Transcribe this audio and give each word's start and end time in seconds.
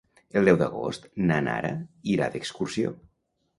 El 0.39 0.47
deu 0.49 0.55
d'agost 0.61 1.05
na 1.33 1.37
Nara 1.49 1.71
irà 2.17 2.33
d'excursió. 2.37 2.97